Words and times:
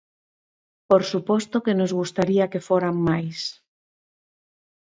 Por 0.89 1.01
suposto 1.11 1.55
que 1.65 1.77
nos 1.79 1.91
gustaría 1.99 2.49
que 2.51 2.65
foran 2.67 2.95
máis. 3.07 3.39